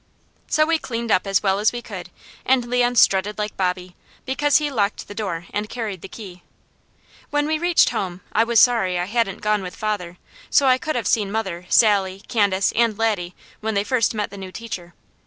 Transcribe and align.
So 0.47 0.65
we 0.65 0.79
cleaned 0.79 1.11
up 1.11 1.27
as 1.27 1.43
well 1.43 1.59
as 1.59 1.71
we 1.71 1.83
could, 1.83 2.09
and 2.43 2.65
Leon 2.65 2.95
strutted 2.95 3.37
like 3.37 3.55
Bobby, 3.55 3.95
because 4.25 4.57
he 4.57 4.71
locked 4.71 5.07
the 5.07 5.13
door 5.13 5.45
and 5.53 5.69
carried 5.69 6.01
the 6.01 6.07
key. 6.07 6.41
When 7.29 7.45
we 7.45 7.59
reached 7.59 7.89
home 7.89 8.21
I 8.31 8.43
was 8.43 8.59
sorry 8.59 8.97
I 8.97 9.05
hadn't 9.05 9.41
gone 9.41 9.61
with 9.61 9.75
father, 9.75 10.17
so 10.49 10.65
I 10.65 10.79
could 10.79 10.95
have 10.95 11.05
seen 11.05 11.31
mother, 11.31 11.67
Sally, 11.69 12.21
Candace, 12.27 12.71
and 12.71 12.97
Laddie 12.97 13.35
when 13.59 13.75
first 13.83 14.13
they 14.13 14.17
met 14.17 14.31
the 14.31 14.39
new 14.39 14.51
teacher. 14.51 14.95